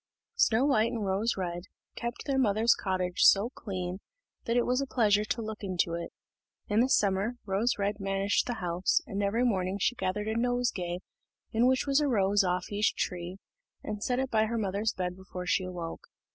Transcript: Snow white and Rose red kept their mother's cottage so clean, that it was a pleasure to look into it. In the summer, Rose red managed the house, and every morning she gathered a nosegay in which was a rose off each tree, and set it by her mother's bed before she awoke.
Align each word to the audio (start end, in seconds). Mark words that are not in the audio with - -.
Snow 0.37 0.65
white 0.65 0.91
and 0.91 1.05
Rose 1.05 1.37
red 1.37 1.65
kept 1.95 2.25
their 2.25 2.39
mother's 2.39 2.73
cottage 2.73 3.19
so 3.19 3.51
clean, 3.51 3.99
that 4.45 4.57
it 4.57 4.65
was 4.65 4.81
a 4.81 4.87
pleasure 4.87 5.23
to 5.25 5.43
look 5.43 5.61
into 5.61 5.93
it. 5.93 6.11
In 6.67 6.79
the 6.79 6.89
summer, 6.89 7.33
Rose 7.45 7.77
red 7.77 7.99
managed 7.99 8.47
the 8.47 8.55
house, 8.55 9.01
and 9.05 9.21
every 9.21 9.43
morning 9.43 9.77
she 9.77 9.93
gathered 9.93 10.27
a 10.27 10.35
nosegay 10.35 11.01
in 11.51 11.67
which 11.67 11.85
was 11.85 11.99
a 12.01 12.07
rose 12.07 12.43
off 12.43 12.71
each 12.71 12.95
tree, 12.95 13.37
and 13.83 14.03
set 14.03 14.17
it 14.17 14.31
by 14.31 14.45
her 14.47 14.57
mother's 14.57 14.91
bed 14.91 15.15
before 15.15 15.45
she 15.45 15.65
awoke. 15.65 16.03